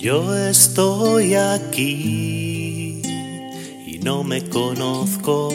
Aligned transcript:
Yo 0.00 0.32
estoy 0.32 1.34
aquí 1.34 3.02
y 3.84 3.98
no 4.00 4.22
me 4.22 4.48
conozco. 4.48 5.52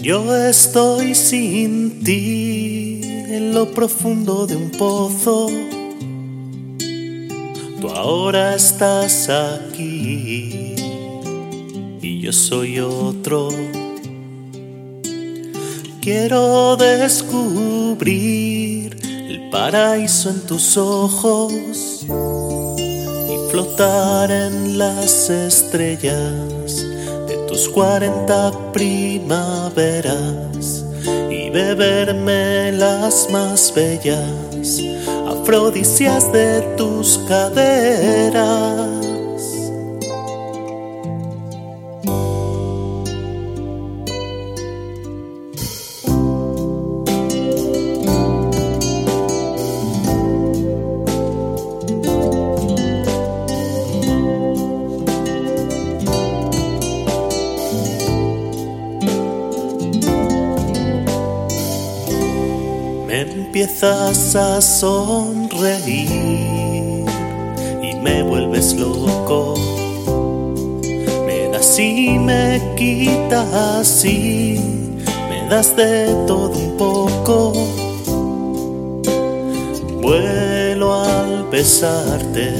Yo 0.00 0.36
estoy 0.36 1.16
sin 1.16 2.04
ti 2.04 3.00
en 3.02 3.52
lo 3.52 3.74
profundo 3.74 4.46
de 4.46 4.54
un 4.54 4.70
pozo. 4.70 5.48
Tú 7.80 7.88
ahora 7.88 8.54
estás 8.54 9.28
aquí 9.28 10.76
y 12.00 12.20
yo 12.20 12.32
soy 12.32 12.78
otro. 12.78 13.48
Quiero 16.00 16.76
descubrir 16.76 18.38
paraíso 19.50 20.30
en 20.30 20.40
tus 20.46 20.76
ojos 20.76 22.04
y 22.04 23.50
flotar 23.50 24.30
en 24.30 24.78
las 24.78 25.30
estrellas 25.30 26.84
de 27.26 27.36
tus 27.48 27.68
cuarenta 27.68 28.52
primaveras 28.72 30.06
y 31.30 31.50
beberme 31.50 32.72
las 32.72 33.28
más 33.30 33.72
bellas 33.74 34.80
afrodisias 35.26 36.32
de 36.32 36.60
tus 36.76 37.18
caderas. 37.28 39.07
Empiezas 63.60 64.36
a 64.36 64.60
sonreír 64.60 66.06
y 67.82 67.92
me 68.00 68.22
vuelves 68.22 68.74
loco. 68.74 69.56
Me 71.26 71.48
das 71.48 71.76
y 71.76 72.16
me 72.20 72.62
quitas 72.76 74.04
y 74.04 74.60
me 75.28 75.48
das 75.50 75.76
de 75.76 76.06
todo 76.28 76.50
un 76.50 76.76
poco. 76.76 77.52
Vuelo 80.02 80.94
al 80.94 81.42
besarte, 81.50 82.52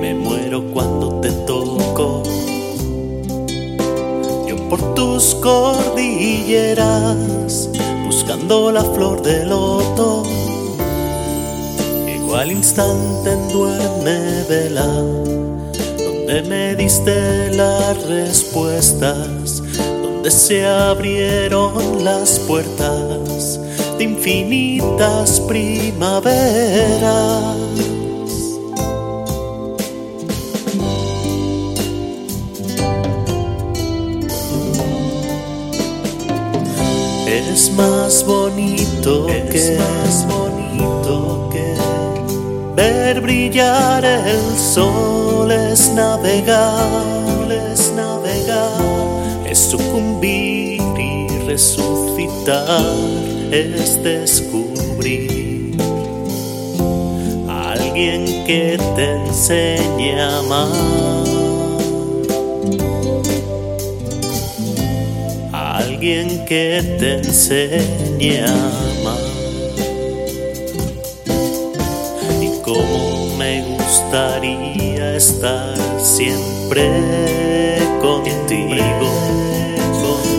me 0.00 0.14
muero 0.14 0.62
cuando 0.72 1.20
te 1.20 1.32
toco. 1.44 2.22
Yo 4.46 4.56
por 4.68 4.94
tus 4.94 5.34
cordilleras 5.34 7.69
la 8.48 8.82
flor 8.82 9.22
de 9.22 9.44
loto. 9.44 10.22
Llegó 12.06 12.36
al 12.36 12.50
instante 12.50 13.32
en 13.32 13.48
duerme 13.48 14.44
vela, 14.48 14.86
donde 14.86 16.42
me 16.48 16.74
diste 16.74 17.50
las 17.52 18.02
respuestas, 18.02 19.62
donde 20.02 20.30
se 20.30 20.66
abrieron 20.66 22.04
las 22.04 22.38
puertas 22.40 23.60
de 23.98 24.04
infinitas 24.04 25.40
primaveras. 25.40 26.30
Es 37.30 37.70
más 37.70 38.26
bonito 38.26 39.28
que 39.28 39.78
más 39.78 40.26
bonito 40.26 41.48
que 41.52 41.76
ver 42.74 43.20
brillar 43.20 44.04
el 44.04 44.58
sol 44.58 45.52
es 45.52 45.92
navegar, 45.94 47.52
es 47.52 47.92
navegar, 47.92 49.46
es 49.48 49.58
sucumbir 49.60 50.82
y 50.98 51.28
resucitar, 51.46 52.96
es 53.52 54.02
descubrir. 54.02 55.76
A 57.48 57.72
alguien 57.74 58.44
que 58.44 58.76
te 58.96 59.14
enseñe 59.14 60.20
a 60.20 60.42
alguien 65.90 66.44
que 66.44 66.96
te 66.98 67.14
enseñe 67.18 68.40
a 68.40 68.52
amar. 69.00 69.18
Y 72.40 72.48
cómo 72.62 73.36
me 73.36 73.62
gustaría 73.76 75.16
estar 75.16 75.76
siempre 76.00 76.88
contigo, 78.00 79.10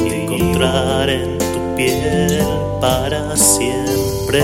encontrar 0.06 1.10
en 1.10 1.38
tu 1.38 1.76
piel 1.76 2.44
para 2.80 3.36
siempre 3.36 4.44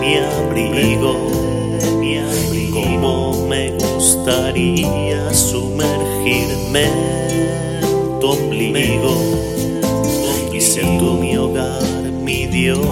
mi 0.00 0.16
abrigo. 0.16 1.14
Y 2.02 2.70
cómo 2.70 3.46
me 3.46 3.70
gustaría 3.72 5.32
sumergirme 5.32 6.84
tu 8.20 8.30
ombligo 8.30 9.44
ser 10.74 10.98
tú 10.98 11.14
mi 11.20 11.36
hogar, 11.36 11.84
mi 12.24 12.46
Dios, 12.46 12.82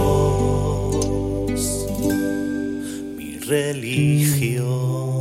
mi 3.16 3.38
religión. 3.40 5.11